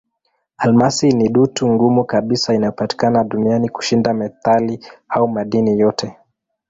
[0.57, 6.15] Almasi ni dutu ngumu kabisa inayopatikana duniani kushinda metali au madini yote.